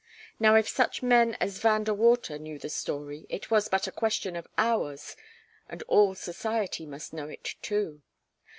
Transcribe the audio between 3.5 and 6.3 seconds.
was but a question of hours, and all